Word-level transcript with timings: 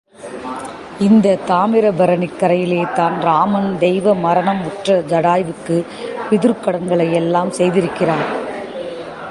இந்தத் 0.99 1.39
தாமிரபரணிக் 1.47 2.33
கரையிலேதான் 2.39 3.19
ராமன் 3.19 3.77
தெய்வ 3.79 4.15
மரணம் 4.15 4.65
உற்ற 4.65 4.99
சடாயுவுக்கு 4.99 5.85
பிதுர்க்கடன்களை 6.31 7.13
எல்லாம் 7.13 7.49
செய்திருக்கிறான். 7.49 8.39